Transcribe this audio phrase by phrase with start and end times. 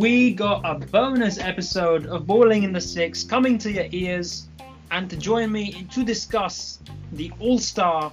[0.00, 4.48] We got a bonus episode of Balling in the Six coming to your ears,
[4.90, 6.78] and to join me to discuss
[7.12, 8.10] the All Star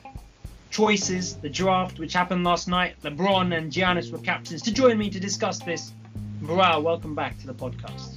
[0.69, 3.01] choices, the draft which happened last night.
[3.03, 4.61] LeBron and Giannis were captains.
[4.63, 5.93] To join me to discuss this,
[6.41, 8.16] Bra, welcome back to the podcast.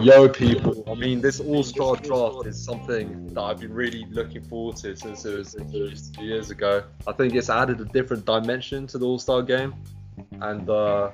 [0.00, 0.84] Yo, people.
[0.88, 4.96] I mean, this All Star draft is something that I've been really looking forward to
[4.96, 6.82] since it was two years ago.
[7.06, 9.74] I think it's added a different dimension to the All Star game.
[10.40, 11.10] And uh,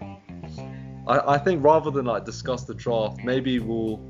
[1.07, 4.01] I, I think rather than like discuss the draft, maybe we'll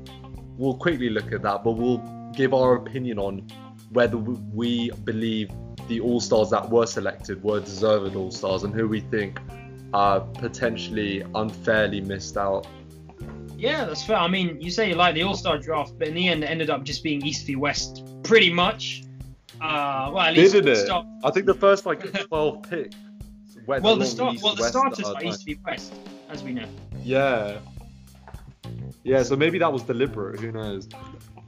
[0.57, 1.99] we'll quickly look at that, but we'll
[2.33, 3.47] give our opinion on
[3.91, 5.51] whether we believe
[5.89, 9.39] the All Stars that were selected were deserved All Stars and who we think
[9.93, 12.65] uh, potentially unfairly missed out.
[13.61, 14.17] Yeah, that's fair.
[14.17, 16.47] I mean, you say you like the All Star draft, but in the end, it
[16.47, 19.03] ended up just being East v West, pretty much.
[19.61, 20.77] Uh, well, at least Didn't it?
[20.77, 22.95] start- I think the first like 12 picks.
[23.67, 25.93] went well, the along start, East well, the starters at are that East v West,
[26.29, 26.65] as we know.
[27.03, 27.59] Yeah.
[29.03, 30.39] Yeah, so maybe that was deliberate.
[30.39, 30.89] Who knows?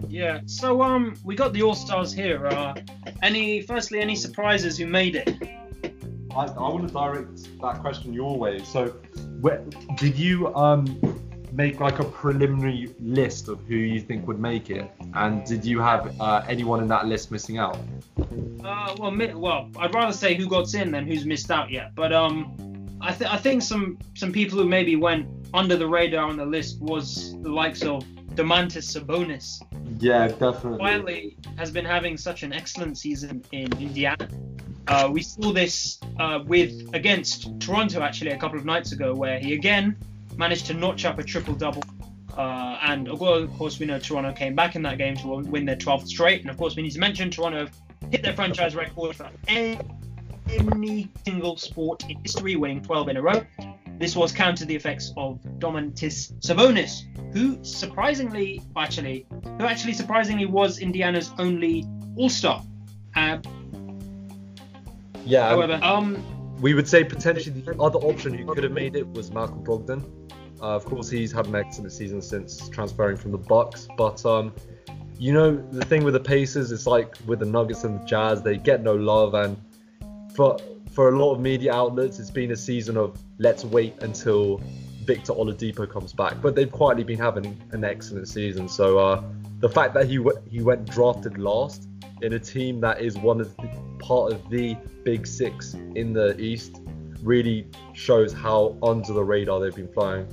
[0.08, 0.42] Yeah.
[0.45, 2.45] So um, we got the All Stars here.
[2.45, 2.75] Uh,
[3.23, 5.36] any, firstly, any surprises who made it?
[6.36, 8.59] I, I want to direct that question your way.
[8.59, 8.89] So,
[9.42, 9.64] where,
[9.98, 11.12] did you um
[11.54, 15.80] make like a preliminary list of who you think would make it, and did you
[15.80, 17.78] have uh, anyone in that list missing out?
[18.64, 21.94] Uh, well, mi- well, I'd rather say who got in than who's missed out yet.
[21.95, 26.26] But um, I, th- I think some some people who maybe went under the radar
[26.28, 28.04] on the list was the likes of
[28.36, 29.62] Domantas Sabonis.
[30.00, 30.80] Yeah, definitely.
[30.80, 34.28] Quietly has been having such an excellent season in Indiana.
[34.88, 39.40] Uh, we saw this uh, with against Toronto actually a couple of nights ago, where
[39.40, 39.95] he again
[40.38, 41.84] managed to notch up a triple double.
[42.38, 45.76] Uh, and of course, we know Toronto came back in that game to win their
[45.76, 46.42] 12th straight.
[46.42, 47.67] And of course, we need to mention Toronto
[48.12, 49.80] hit their franchise record for any,
[50.50, 53.45] any single sport in history, winning 12 in a row.
[54.00, 59.27] This was counter the effects of Domantas Sabonis, who surprisingly, actually,
[59.60, 61.86] who actually surprisingly was Indiana's only
[62.17, 62.64] All-Star.
[63.15, 63.38] Uh,
[65.26, 65.48] Yeah.
[65.50, 66.21] however, um,
[66.59, 70.03] we would say potentially the other option who could have made it was Malcolm Brogdon.
[70.61, 73.87] Uh, of course, he's had an excellent season since transferring from the Bucks.
[73.97, 74.53] But um,
[75.17, 78.41] you know, the thing with the Pacers is like with the Nuggets and the Jazz,
[78.41, 79.58] they get no love, and
[80.33, 80.58] for
[80.91, 84.61] for a lot of media outlets, it's been a season of let's wait until
[85.03, 86.41] Victor Oladipo comes back.
[86.41, 88.70] But they've quietly been having an excellent season.
[88.70, 89.23] So uh,
[89.59, 91.89] the fact that he w- he went drafted last
[92.21, 93.70] in a team that is one of the,
[94.03, 96.81] part of the big six in the East
[97.21, 100.27] really shows how under the radar they've been flying.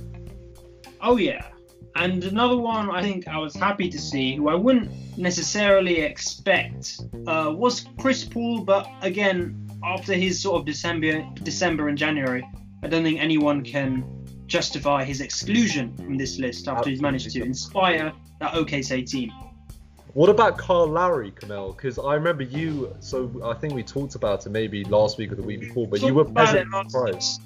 [0.99, 1.47] Oh yeah.
[1.95, 7.01] And another one I think I was happy to see, who I wouldn't necessarily expect,
[7.27, 8.61] uh, was Chris Paul.
[8.61, 12.47] But again, after his sort of December, December and January,
[12.83, 14.05] I don't think anyone can
[14.47, 19.31] justify his exclusion from this list after he's managed to inspire that OKC team.
[20.13, 21.71] What about Kyle Lowry, Kamel?
[21.71, 22.93] Because I remember you.
[22.99, 26.01] So I think we talked about it maybe last week or the week before, but
[26.01, 27.41] you were pleasantly surprised.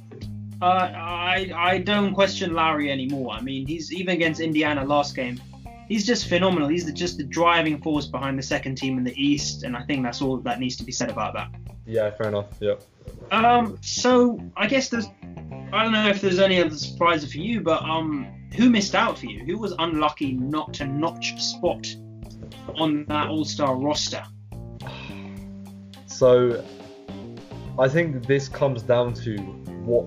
[0.62, 3.34] Uh, I I don't question Lowry anymore.
[3.34, 5.40] I mean, he's even against Indiana last game.
[5.88, 6.68] He's just phenomenal.
[6.68, 9.84] He's the, just the driving force behind the second team in the East, and I
[9.84, 11.50] think that's all that needs to be said about that.
[11.86, 12.48] Yeah, fair enough.
[12.60, 12.76] Yeah.
[13.30, 15.06] Um, so I guess there's,
[15.72, 18.26] I don't know if there's any other surprises for you, but um,
[18.56, 19.46] who missed out for you?
[19.46, 21.96] Who was unlucky not to notch a spot
[22.76, 24.24] on that All-Star roster?
[26.08, 26.64] So
[27.78, 29.38] I think this comes down to
[29.84, 30.06] what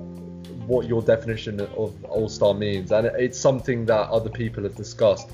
[0.68, 5.30] what your definition of all-star means and it's something that other people have discussed.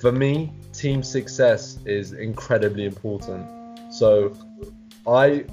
[0.00, 3.46] For me, team success is incredibly important.
[3.92, 4.32] So
[5.06, 5.44] I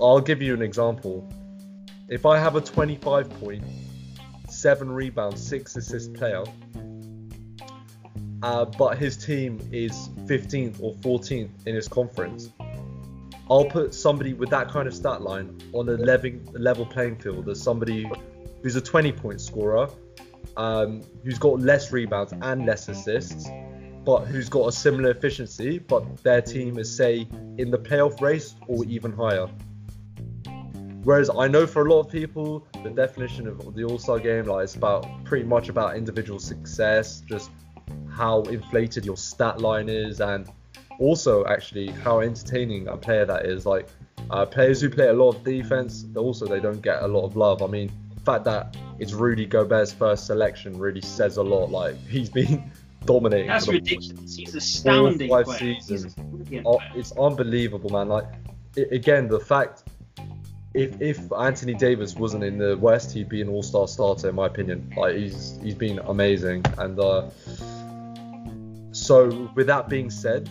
[0.00, 1.26] I'll give you an example.
[2.08, 3.64] If I have a 25 point,
[4.48, 6.44] 7 rebound, 6 assist player,
[8.42, 12.50] uh, but his team is 15th or 14th in his conference,
[13.50, 17.60] I'll put somebody with that kind of stat line on a level, playing field as
[17.60, 18.08] somebody
[18.62, 19.88] who's a 20 point scorer,
[20.56, 23.48] um, who's got less rebounds and less assists,
[24.04, 27.26] but who's got a similar efficiency, but their team is, say,
[27.58, 29.48] in the playoff race or even higher.
[31.02, 34.44] Whereas I know for a lot of people, the definition of the All Star game,
[34.44, 37.50] like it's about pretty much about individual success, just
[38.10, 40.48] how inflated your stat line is, and
[40.98, 43.66] also actually how entertaining a player that is.
[43.66, 43.88] Like
[44.30, 47.36] uh, players who play a lot of defense, also they don't get a lot of
[47.36, 47.62] love.
[47.62, 51.70] I mean, the fact that it's Rudy Gobert's first selection really says a lot.
[51.70, 52.70] Like he's been
[53.04, 53.48] dominating.
[53.48, 54.36] That's ridiculous.
[54.36, 55.28] He's astounding.
[55.28, 55.80] Four, five player.
[55.80, 56.14] seasons.
[56.64, 58.08] Oh, it's unbelievable, man.
[58.08, 58.26] Like
[58.76, 59.84] i again, the fact
[60.74, 64.46] if if Anthony Davis wasn't in the West, he'd be an All-Star starter in my
[64.46, 64.92] opinion.
[64.96, 67.30] Like he's he's been amazing, and uh,
[69.10, 70.48] so with that being said,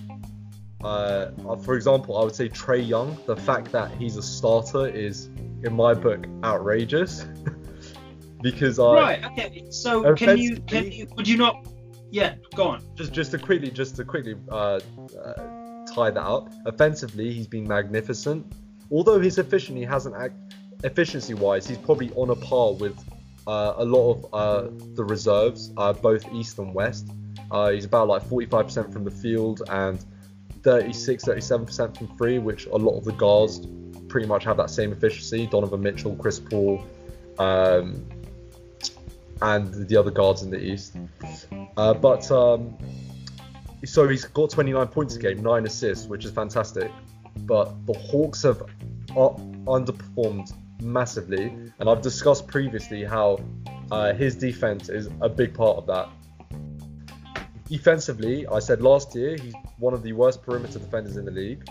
[0.83, 1.31] uh,
[1.63, 3.17] for example, I would say Trae Young.
[3.25, 5.27] The fact that he's a starter is,
[5.63, 7.25] in my book, outrageous.
[8.41, 9.25] because I right.
[9.27, 9.65] Okay.
[9.69, 11.69] So can you can you would you not?
[12.11, 12.35] Yeah.
[12.53, 12.83] Go on.
[12.95, 14.81] Just just to quickly just to quickly uh,
[15.23, 16.51] uh, tie that up.
[16.65, 18.45] Offensively, he's been magnificent.
[18.91, 20.35] Although his efficiency hasn't act,
[20.83, 22.97] efficiency wise, he's probably on a par with
[23.47, 27.07] uh, a lot of uh, the reserves, uh, both East and West.
[27.51, 30.03] Uh, he's about like 45% from the field and
[30.63, 33.65] 36, 37% from free, which a lot of the guards
[34.07, 35.47] pretty much have that same efficiency.
[35.47, 36.83] Donovan Mitchell, Chris Paul,
[37.37, 38.05] um,
[39.41, 40.97] and the other guards in the East.
[41.77, 42.77] Uh, but um,
[43.85, 46.91] so he's got 29 points a game, nine assists, which is fantastic.
[47.41, 48.61] But the Hawks have
[49.11, 49.29] uh,
[49.65, 53.39] underperformed massively, and I've discussed previously how
[53.91, 56.09] uh, his defense is a big part of that.
[57.69, 61.69] Defensively, I said last year he's one of the worst perimeter defenders in the league.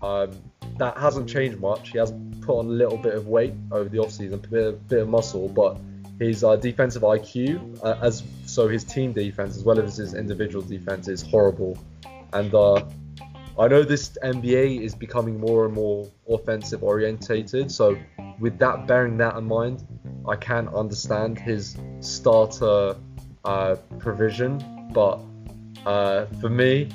[0.00, 0.30] Um,
[0.78, 1.90] that hasn't changed much.
[1.90, 5.02] He has put on a little bit of weight over the offseason, a bit, bit
[5.02, 5.78] of muscle, but
[6.20, 10.64] his uh, defensive IQ, uh, as so his team defense as well as his individual
[10.64, 11.76] defense is horrible.
[12.32, 12.84] And uh,
[13.58, 17.72] I know this NBA is becoming more and more offensive orientated.
[17.72, 17.98] So
[18.38, 19.84] with that bearing that in mind,
[20.28, 22.96] I can understand his starter
[23.44, 25.20] uh, provision, but
[25.86, 26.88] uh, for me,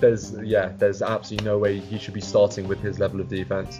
[0.00, 3.78] there's yeah, there's absolutely no way he should be starting with his level of defense.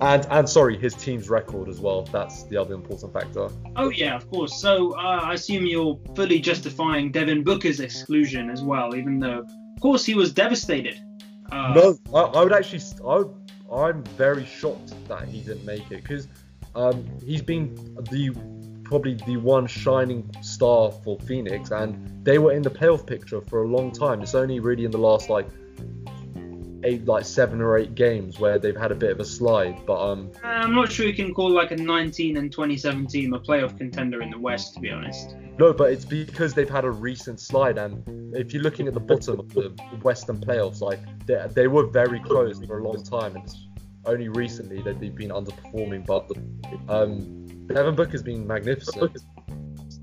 [0.00, 2.02] And and sorry, his team's record as well.
[2.02, 3.48] That's the other important factor.
[3.76, 4.60] Oh yeah, of course.
[4.60, 9.80] So uh, I assume you're fully justifying Devin Booker's exclusion as well, even though, of
[9.80, 10.98] course, he was devastated.
[11.52, 12.82] Uh, no, I, I, would actually.
[13.06, 13.24] I,
[13.72, 16.26] I'm very shocked that he didn't make it because
[16.74, 17.74] um, he's been
[18.10, 18.34] the
[18.92, 23.62] probably the one shining star for Phoenix, and they were in the playoff picture for
[23.62, 24.20] a long time.
[24.20, 25.48] It's only really in the last like
[26.84, 29.86] eight, like seven or eight games where they've had a bit of a slide.
[29.86, 33.78] But um, I'm not sure you can call like a 19 and 2017 a playoff
[33.78, 35.36] contender in the West, to be honest.
[35.58, 39.00] No, but it's because they've had a recent slide, and if you're looking at the
[39.00, 39.70] bottom of the
[40.02, 43.56] Western playoffs, like they, they were very close for a long time, and it's
[44.04, 46.06] only recently that they've been underperforming.
[46.06, 46.36] But the,
[46.88, 49.16] um, Devin Booker's been magnificent.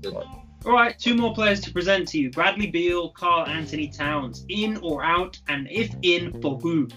[0.04, 0.26] Like,
[0.64, 5.04] all right, two more players to present to you: Bradley Beal, Karl-Anthony Towns, in or
[5.04, 6.88] out, and if in, for who?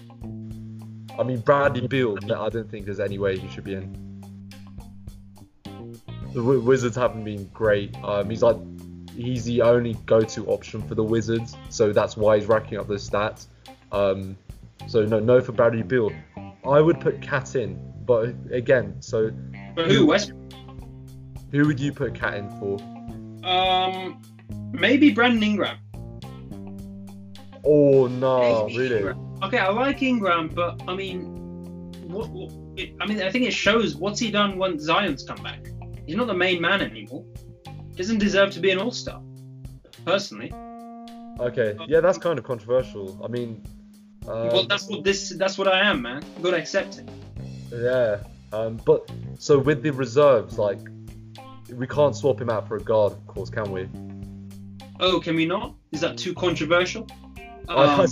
[1.18, 2.18] I mean, Bradley Beal.
[2.34, 4.04] I don't think there's any way he should be in.
[6.32, 7.94] The Wizards haven't been great.
[8.02, 8.56] Um, he's like,
[9.14, 13.08] he's the only go-to option for the Wizards, so that's why he's racking up those
[13.08, 13.46] stats.
[13.92, 14.36] Um,
[14.88, 16.10] so no, no for Bradley Beal.
[16.66, 19.30] I would put KAT in, but again, so.
[19.74, 20.06] But who?
[20.06, 20.32] West.
[21.50, 22.78] Who would you put KAT in for?
[23.46, 24.22] Um,
[24.72, 25.78] maybe Brandon Ingram.
[27.64, 28.96] Oh no, maybe really?
[28.96, 29.38] Ingram.
[29.42, 31.24] Okay, I like Ingram, but I mean,
[32.08, 35.42] what, what it, I mean, I think it shows what's he done once Zion's come
[35.42, 35.66] back.
[36.06, 37.24] He's not the main man anymore.
[37.94, 39.22] Doesn't deserve to be an All Star,
[40.04, 40.52] personally.
[41.40, 43.20] Okay, yeah, that's kind of controversial.
[43.24, 43.64] I mean,
[44.28, 45.30] um, well, that's what this.
[45.30, 46.22] That's what I am, man.
[46.36, 47.08] You gotta accept it.
[47.72, 48.22] Yeah,
[48.52, 50.78] um, but so with the reserves, like
[51.70, 53.88] we can't swap him out for a guard, of course, can we?
[55.00, 55.74] Oh, can we not?
[55.92, 57.06] Is that too controversial?
[57.68, 58.06] Um,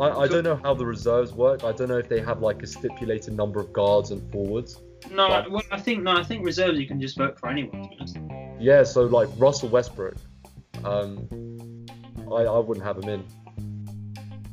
[0.00, 1.64] I, I, don't know how the reserves work.
[1.64, 4.80] I don't know if they have like a stipulated number of guards and forwards.
[5.10, 7.88] No, well, I think no, I think reserves you can just vote for anyone.
[8.58, 10.16] Yeah, so like Russell Westbrook,
[10.84, 11.28] um,
[12.30, 13.24] I I wouldn't have him in.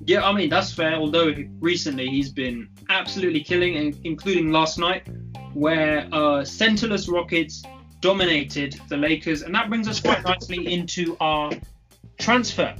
[0.10, 0.96] Yeah, I mean that's fair.
[0.96, 5.08] Although recently he's been absolutely killing, including last night,
[5.54, 7.62] where uh, centerless Rockets
[8.02, 11.52] dominated the Lakers, and that brings us quite nicely into our
[12.18, 12.74] transfer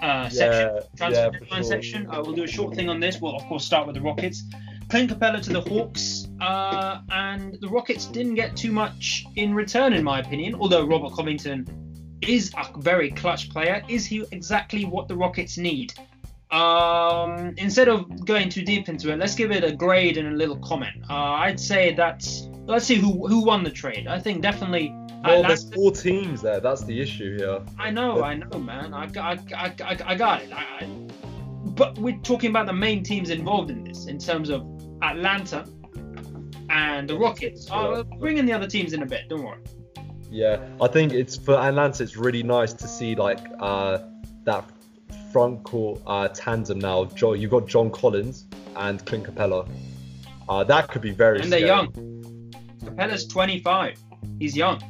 [0.00, 0.76] uh, section.
[0.76, 1.62] Yeah, transfer yeah, sure.
[1.64, 2.06] section.
[2.08, 3.20] Uh, we'll do a short thing on this.
[3.20, 4.44] We'll of course start with the Rockets.
[4.90, 9.92] Clint Capela to the Hawks, uh, and the Rockets didn't get too much in return,
[9.92, 10.54] in my opinion.
[10.54, 11.66] Although Robert Covington
[12.22, 15.94] is a very clutch player, is he exactly what the Rockets need?
[16.52, 20.36] Um, instead of going too deep into it, let's give it a grade and a
[20.36, 20.96] little comment.
[21.08, 24.06] Uh, I'd say that's let's see who who won the trade.
[24.08, 24.94] I think definitely.
[25.22, 26.60] Well, there's four teams there.
[26.60, 27.60] That's the issue here.
[27.78, 28.94] I know, I know, man.
[28.94, 30.50] I, I, I, I, I got it.
[30.50, 30.86] I,
[31.62, 34.66] but we're talking about the main teams involved in this in terms of
[35.02, 35.66] Atlanta
[36.70, 37.68] and the Rockets.
[37.70, 39.28] Oh, bring in the other teams in a bit.
[39.28, 39.60] Don't worry.
[40.30, 42.02] Yeah, I think it's for Atlanta.
[42.02, 43.98] It's really nice to see like uh,
[44.44, 44.64] that
[45.32, 47.04] front court uh, tandem now.
[47.06, 48.46] Jo- you've got John Collins
[48.76, 49.68] and Clint Capela.
[50.48, 51.40] Uh, that could be very.
[51.40, 51.92] And they're young.
[52.84, 53.96] Capela's 25.
[54.38, 54.82] He's young.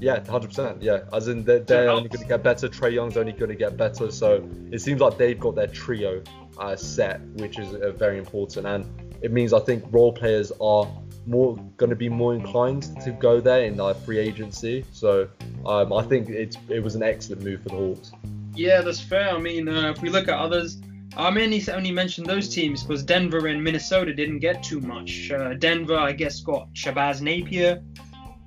[0.00, 0.82] Yeah, hundred percent.
[0.82, 2.68] Yeah, as in they're, they're only going to get better.
[2.68, 4.10] Trae Young's only going to get better.
[4.10, 6.22] So it seems like they've got their trio
[6.58, 8.84] uh, set, which is uh, very important, and
[9.22, 10.86] it means I think role players are
[11.26, 14.84] more going to be more inclined to go there in uh, free agency.
[14.92, 15.28] So
[15.64, 18.12] um, I think it was an excellent move for the Hawks.
[18.54, 19.30] Yeah, that's fair.
[19.30, 20.80] I mean, uh, if we look at others,
[21.16, 25.30] I mainly only mentioned those teams because Denver and Minnesota didn't get too much.
[25.30, 27.82] Uh, Denver, I guess, got Shabazz Napier,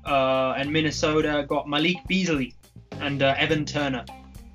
[0.05, 2.55] uh, and Minnesota got Malik Beasley
[2.99, 4.05] and uh, Evan Turner.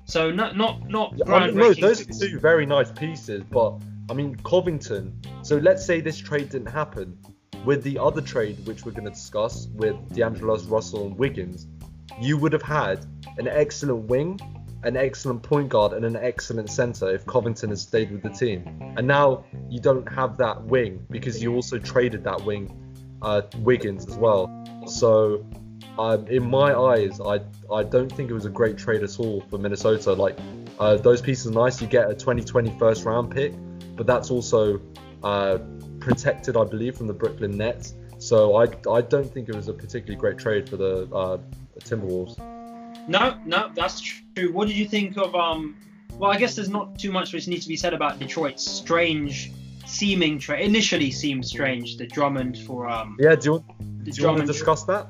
[0.05, 3.79] So not not not I mean, no, those are two very nice pieces, but
[4.09, 5.19] I mean Covington.
[5.43, 7.17] So let's say this trade didn't happen.
[7.65, 11.67] With the other trade, which we're going to discuss, with D'Angelo Russell and Wiggins,
[12.19, 13.05] you would have had
[13.37, 14.37] an excellent wing,
[14.83, 18.63] an excellent point guard, and an excellent center if Covington had stayed with the team.
[18.97, 22.71] And now you don't have that wing because you also traded that wing,
[23.21, 24.49] uh, Wiggins as well.
[24.85, 25.45] So
[25.97, 29.41] um, in my eyes, I I don't think it was a great trade at all
[29.49, 30.13] for Minnesota.
[30.13, 30.37] Like
[30.79, 31.81] uh, those pieces are nice.
[31.81, 33.53] You get a 2020 first round pick,
[33.95, 34.81] but that's also
[35.23, 35.59] uh,
[35.99, 37.95] protected, I believe, from the Brooklyn Nets.
[38.17, 41.37] So I, I don't think it was a particularly great trade for the uh,
[41.79, 42.37] Timberwolves.
[43.07, 44.51] No, no, that's true.
[44.51, 45.75] What did you think of um?
[46.17, 49.51] Well, I guess there's not too much which needs to be said about Detroit's strange
[49.85, 50.63] seeming trade.
[50.65, 53.17] Initially seemed strange the Drummond for um.
[53.19, 55.09] Yeah, do you, want- the do you want to Drummond- discuss that?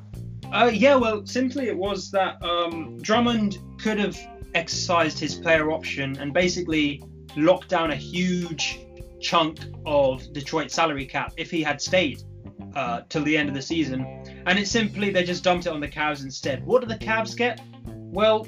[0.52, 4.16] Uh, yeah, well, simply it was that um, Drummond could have
[4.54, 7.04] exercised his player option and basically
[7.36, 8.80] locked down a huge
[9.20, 12.22] chunk of Detroit's salary cap if he had stayed
[12.76, 14.06] uh, till the end of the season.
[14.46, 16.64] And it's simply they just dumped it on the Cavs instead.
[16.66, 17.60] What do the Cavs get?
[18.14, 18.48] Well,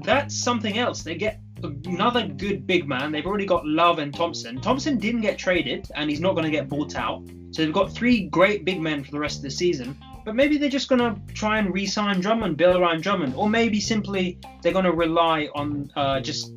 [0.00, 1.02] that's something else.
[1.04, 3.12] They get another good big man.
[3.12, 4.60] They've already got Love and Thompson.
[4.60, 7.24] Thompson didn't get traded, and he's not going to get bought out.
[7.52, 9.96] So they've got three great big men for the rest of the season.
[10.24, 13.78] But maybe they're just going to try and re-sign Drummond, build around Drummond, or maybe
[13.78, 16.52] simply they're going to rely on uh, just,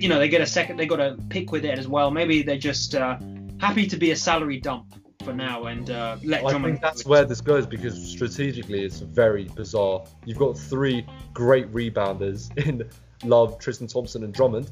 [0.00, 2.10] you know, they get a second, they got a pick with it as well.
[2.10, 3.18] Maybe they're just uh,
[3.60, 4.94] happy to be a salary dump
[5.26, 9.44] for now and uh, let I think that's where this goes because strategically it's very
[9.54, 10.04] bizarre.
[10.24, 11.04] You've got three
[11.34, 12.88] great rebounders in
[13.24, 14.70] Love, Tristan Thompson, and Drummond.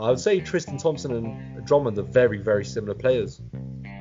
[0.00, 3.40] I would say Tristan Thompson and Drummond are very, very similar players.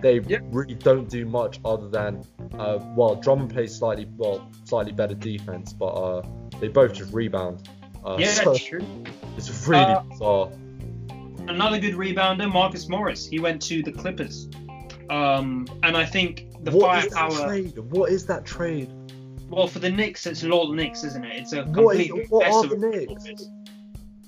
[0.02, 0.40] They Yeah.
[0.46, 2.24] really don't do much other than,
[2.58, 6.24] uh, well, Drummond plays slightly, well, slightly better defense, but uh,
[6.60, 7.70] they both just rebound.
[8.04, 8.82] Uh, Yeah, so that's true.
[9.38, 10.50] it's really Uh, bizarre.
[11.48, 13.28] Another good rebounder, Marcus Morris.
[13.28, 14.48] He went to the Clippers.
[15.12, 17.46] Um, and I think the What is firepower.
[17.48, 17.78] trade?
[17.78, 18.90] What is that trade?
[19.50, 21.36] Well, for the Knicks, it's lol Knicks, isn't it?
[21.42, 23.06] It's a What is- complete what mess are of the Knicks?
[23.24, 23.50] Clippers.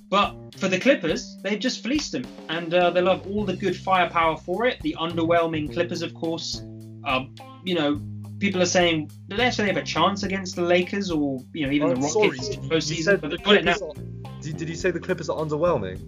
[0.10, 3.76] But for the Clippers, they've just fleeced them, and uh, they'll have all the good
[3.76, 4.80] firepower for it.
[4.82, 6.62] The underwhelming Clippers, of course.
[7.06, 8.00] Um, you know,
[8.40, 11.72] people are saying do they actually have a chance against the Lakers or you know
[11.72, 13.22] even the I'm Rockets sorry, postseason?
[13.22, 13.74] But the they've got it now.
[13.82, 16.00] Are- Did, did you say the Clippers are underwhelming?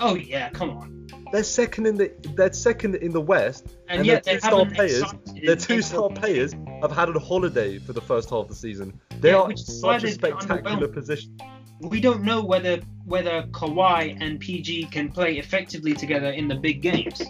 [0.00, 1.06] Oh yeah, come on.
[1.32, 4.66] They're second in the they're second in the West, And, and, yet their two star
[4.66, 5.04] players,
[5.44, 9.00] their two star players have had a holiday for the first half of the season.
[9.20, 11.36] They Yeah, are in such a spectacular position.
[11.80, 16.80] we don't know whether whether Kawhi and PG can play effectively together in the big
[16.82, 17.20] games.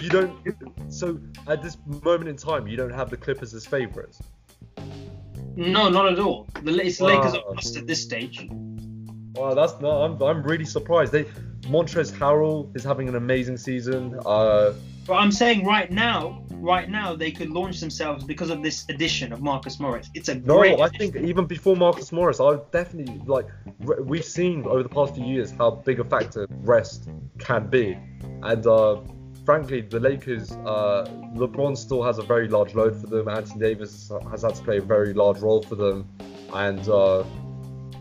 [0.00, 0.36] You don't.
[0.92, 1.18] So
[1.48, 4.20] at this moment in time, you don't have the Clippers as favourites.
[5.56, 6.46] No, not at all.
[6.62, 7.44] The it's the Lakers Wow.
[7.48, 8.48] are lost at this stage.
[9.34, 9.90] Wow, that's no.
[10.02, 11.12] I'm I'm really surprised.
[11.12, 11.24] They
[11.62, 14.18] Montrezl Harrell is having an amazing season.
[14.24, 14.74] Uh,
[15.06, 19.32] But I'm saying right now, right now they could launch themselves because of this addition
[19.32, 20.10] of Marcus Morris.
[20.14, 20.80] It's a No, great.
[20.80, 23.46] I think even before Marcus Morris, I definitely like.
[23.80, 27.98] We've seen over the past few years how big a factor rest can be,
[28.42, 29.00] and uh,
[29.44, 33.28] frankly, the Lakers, uh, LeBron still has a very large load for them.
[33.28, 36.08] Anthony Davis has had to play a very large role for them,
[36.52, 37.24] and uh,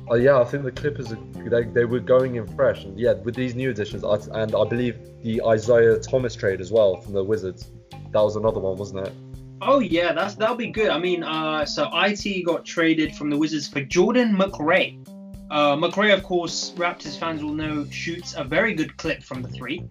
[0.10, 3.36] uh, yeah, I think the Clippers they, they were going in fresh, and yeah, with
[3.36, 7.24] these new additions, I, and I believe the Isaiah Thomas trade as well from the
[7.24, 7.72] Wizards.
[8.12, 9.14] That was another one, wasn't it?
[9.62, 10.90] Oh yeah, that's that'll be good.
[10.90, 15.08] I mean, uh, so it got traded from the Wizards for Jordan McRae.
[15.50, 19.50] Uh, McRae, of course, Raptors fans will know shoots a very good clip from the
[19.50, 19.86] three.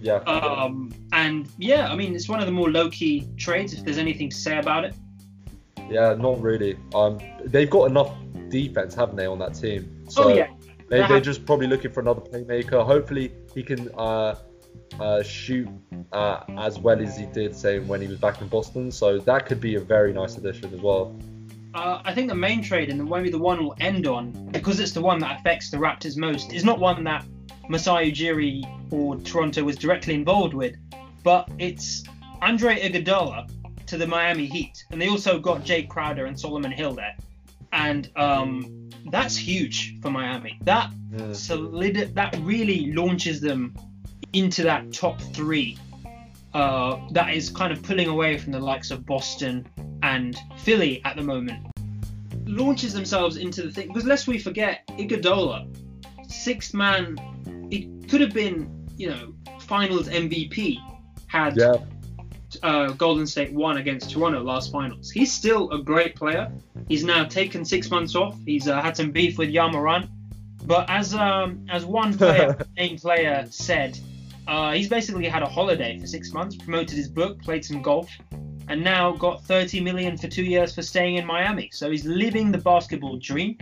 [0.00, 0.16] Yeah.
[0.18, 3.74] Um, and yeah, I mean, it's one of the more low-key trades.
[3.74, 4.94] If there's anything to say about it.
[5.90, 6.78] Yeah, not really.
[6.94, 8.14] Um, they've got enough
[8.50, 10.04] defense, haven't they, on that team?
[10.08, 10.48] So oh yeah.
[10.88, 12.84] they, they're just probably looking for another playmaker.
[12.84, 14.34] Hopefully, he can uh,
[14.98, 15.68] uh, shoot
[16.12, 18.90] uh, as well as he did, say, when he was back in Boston.
[18.90, 21.14] So that could be a very nice addition as well.
[21.74, 24.92] uh, I think the main trade and maybe the one we'll end on, because it's
[24.92, 27.24] the one that affects the Raptors most, is not one that
[27.68, 30.74] Masai Ujiri or Toronto was directly involved with,
[31.22, 32.02] but it's
[32.42, 33.48] Andre Iguodala
[33.86, 37.14] to the Miami Heat, and they also got Jae Crowder and Solomon Hill there,
[37.72, 40.58] and um, that's huge for Miami.
[40.62, 41.32] That Yeah.
[41.32, 43.74] solid, that really launches them
[44.32, 45.76] into that top three.
[46.52, 49.66] Uh, that is kind of pulling away from the likes of Boston
[50.02, 51.66] and Philly at the moment.
[52.46, 55.68] Launches themselves into the thing because lest we forget, Iguodala,
[56.28, 57.16] sixth man,
[57.70, 60.78] it could have been you know Finals MVP
[61.28, 61.76] had Yeah,
[62.62, 65.10] uh, Golden State won against Toronto last finals.
[65.10, 66.50] He's still a great player.
[66.88, 68.36] He's now taken six months off.
[68.44, 70.10] He's uh, had some beef with Ja Morant,
[70.64, 73.98] but as um, as one player, named player said,
[74.46, 78.10] uh, he's basically had a holiday for six months, promoted his book, played some golf,
[78.68, 81.70] and now got 30 million for two years for staying in Miami.
[81.72, 83.58] So he's living the basketball dream.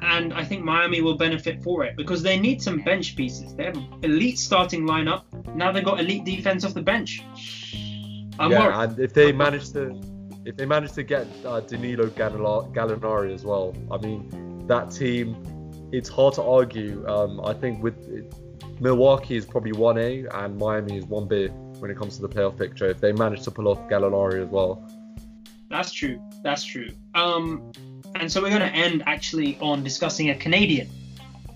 [0.00, 3.54] And I think Miami will benefit for it because they need some bench pieces.
[3.54, 5.22] They have an elite starting lineup.
[5.54, 7.22] Now they've got elite defense off the bench.
[8.38, 8.60] I'm worried.
[8.60, 10.00] yeah, and if they manage to,
[10.44, 15.36] if they manage to get uh, Danilo Gallinari as well, I mean, that team,
[15.92, 17.06] it's hard to argue.
[17.08, 17.96] Um, I think with
[18.80, 21.48] Milwaukee is probably one A and Miami is one B
[21.78, 22.86] when it comes to the playoff picture.
[22.86, 24.88] If they manage to pull off Gallinari as well,
[25.68, 26.20] That's true.
[26.42, 26.88] That's true.
[27.14, 27.72] Um,
[28.16, 30.88] and so we're going to end actually on discussing a Canadian.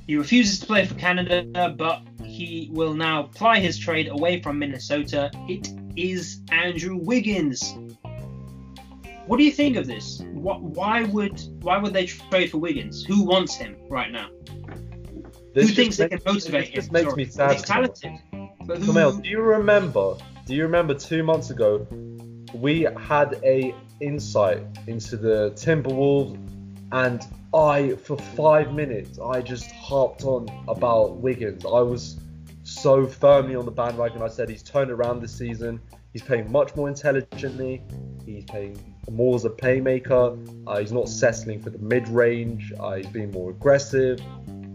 [0.06, 4.58] He refuses to play for Canada, but he will now ply his trade away from
[4.58, 5.30] Minnesota.
[5.48, 7.74] It is Andrew Wiggins.
[9.26, 10.22] What do you think of this?
[10.32, 13.04] What, why would why would they trade for Wiggins?
[13.04, 14.28] Who wants him right now?
[15.52, 16.92] this who thinks just they can motivate this him?
[16.92, 17.52] makes me sad.
[17.52, 18.12] He's talented.
[18.66, 20.16] But who, Kamel, do you remember?
[20.46, 21.86] Do you remember two months ago
[22.54, 26.38] we had a insight into the Timberwolves,
[26.92, 27.22] and
[27.54, 31.64] I for five minutes I just harped on about Wiggins.
[31.64, 32.18] I was
[32.66, 34.22] so firmly on the bandwagon.
[34.22, 35.80] I said he's turned around this season.
[36.12, 37.82] He's playing much more intelligently.
[38.24, 38.76] He's playing
[39.10, 40.36] more as a playmaker.
[40.66, 42.72] Uh, he's not settling for the mid range.
[42.78, 44.20] Uh, he's being more aggressive.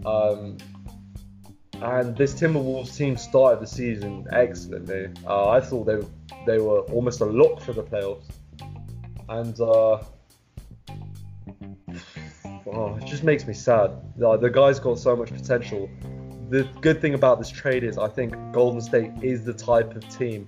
[0.06, 0.56] Um,
[1.82, 5.10] and this Timberwolves team started the season excellently.
[5.26, 6.06] Uh, I thought they were,
[6.46, 8.30] they were almost a lock for the playoffs,
[9.28, 9.98] and uh,
[12.72, 13.90] oh, it just makes me sad.
[14.16, 15.90] The, the guy's got so much potential.
[16.52, 20.06] The good thing about this trade is I think Golden State is the type of
[20.10, 20.46] team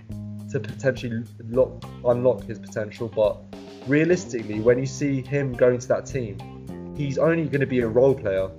[0.50, 3.08] to potentially lock, unlock his potential.
[3.08, 3.38] But
[3.86, 7.88] realistically, when you see him going to that team, he's only going to be a
[7.88, 8.50] role player.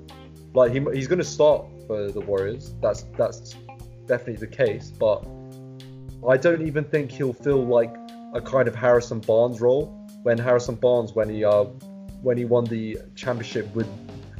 [0.56, 2.74] Like he, he's going to start for the Warriors.
[2.82, 3.54] That's that's
[4.08, 4.90] definitely the case.
[4.90, 5.24] But
[6.28, 7.96] I don't even think he'll feel like
[8.34, 9.86] a kind of Harrison Barnes role
[10.24, 11.66] when Harrison Barnes when he uh
[12.24, 13.88] when he won the championship with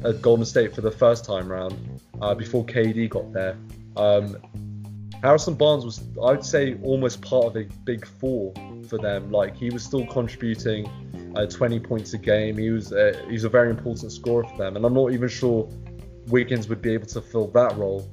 [0.04, 3.56] uh, Golden State for the first time round uh, before KD got there.
[3.96, 4.36] Um,
[5.22, 8.52] Harrison Barnes was, I would say, almost part of a big four
[8.88, 9.30] for them.
[9.30, 10.86] Like he was still contributing
[11.34, 12.58] uh, 20 points a game.
[12.58, 15.68] He was uh, he's a very important scorer for them, and I'm not even sure
[16.28, 18.08] Wiggins would be able to fill that role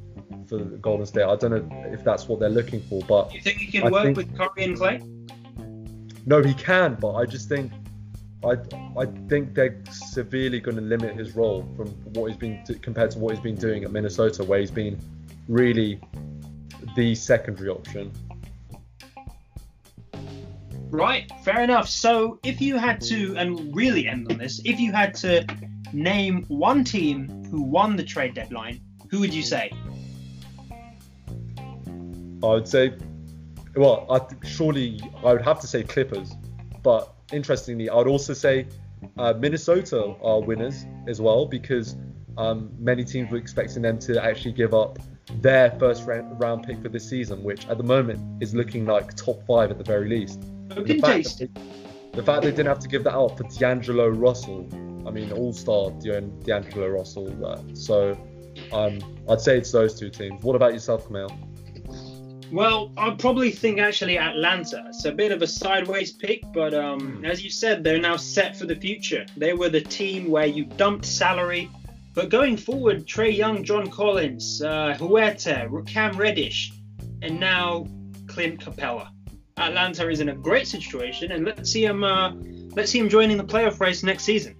[0.48, 1.24] for Golden State.
[1.24, 3.92] I don't know if that's what they're looking for, but you think he can I
[3.92, 5.02] work think- with Curry and Clay?
[6.26, 6.96] no, he can.
[6.96, 7.72] But I just think,
[8.46, 8.58] I
[8.98, 13.20] I think they're severely going to limit his role from what he's been compared to
[13.20, 15.00] what he's been doing at Minnesota, where he's been
[15.48, 16.00] really
[16.96, 18.12] the secondary option.
[20.90, 21.90] Right, fair enough.
[21.90, 25.44] So, if you had to, and really end on this, if you had to
[25.92, 28.80] name one team who won the trade deadline,
[29.10, 29.72] who would you say?
[32.44, 32.94] I would say,
[33.76, 36.34] well, I th- surely I would have to say Clippers,
[36.84, 38.68] but interestingly, I would also say
[39.18, 41.96] uh, Minnesota are winners as well because
[42.38, 45.00] um, many teams were expecting them to actually give up
[45.42, 49.46] their first round pick for this season, which at the moment is looking like top
[49.46, 50.42] five at the very least.
[50.70, 51.50] The, fact that
[52.14, 54.68] the fact they didn't have to give that up for D'Angelo Russell,
[55.08, 57.46] I mean, all-star D'An- D'Angelo Russell.
[57.46, 58.18] Uh, so
[58.72, 60.44] um, I'd say it's those two teams.
[60.44, 61.32] What about yourself, Camille?
[62.54, 64.86] Well, I'd probably think actually Atlanta.
[64.90, 68.56] It's a bit of a sideways pick, but um, as you said, they're now set
[68.56, 69.26] for the future.
[69.36, 71.68] They were the team where you dumped salary,
[72.14, 76.74] but going forward, Trae Young, John Collins, uh, Huerter, Cam Reddish,
[77.24, 77.88] and now
[78.28, 79.08] Clint Capela.
[79.58, 82.04] Atlanta is in a great situation, and let's see him.
[82.04, 82.34] Uh,
[82.76, 84.56] let's see him joining the playoff race next season.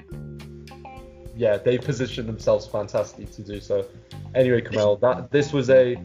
[1.36, 3.86] yeah, they positioned themselves fantastically to do so.
[4.34, 5.96] Anyway, Kamal, that this was a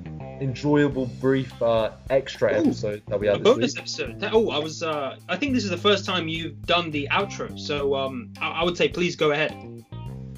[0.41, 3.79] enjoyable, brief, uh, extra Ooh, episode that we had A this bonus week.
[3.81, 4.25] episode.
[4.33, 4.83] Oh, I was.
[4.83, 7.59] Uh, I think this is the first time you've done the outro.
[7.59, 9.53] So um, I, I would say please go ahead.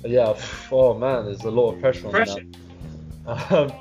[0.04, 0.34] Yeah.
[0.72, 2.44] Oh man, there's a lot of pressure on Pressure.
[3.26, 3.52] that.
[3.52, 3.72] Um,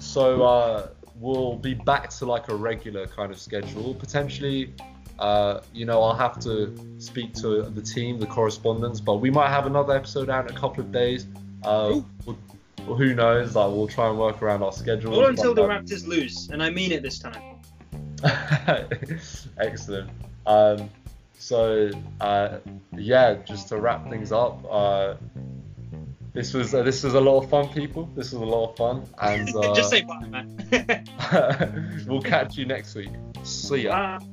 [0.00, 3.94] so uh, we'll be back to like a regular kind of schedule.
[3.94, 4.74] Potentially,
[5.18, 9.48] uh, you know, I'll have to speak to the team, the correspondents, but we might
[9.50, 11.26] have another episode out in a couple of days.
[11.62, 12.38] Uh, we'll,
[12.88, 13.54] well, who knows?
[13.54, 15.14] Like, we'll try and work around our schedule.
[15.14, 17.42] All until the um, Raptors lose, and I mean it this time.
[19.58, 20.10] Excellent.
[20.46, 20.90] Um,
[21.38, 22.58] so uh,
[22.96, 25.14] yeah, just to wrap things up, uh,
[26.32, 28.08] this was uh, this was a lot of fun, people.
[28.14, 31.04] This was a lot of fun, and uh, Just say bye, man.
[32.06, 33.10] we'll catch you next week.
[33.44, 34.18] See ya.
[34.18, 34.26] Bye.